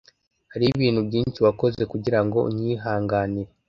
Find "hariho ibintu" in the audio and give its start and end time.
0.51-1.01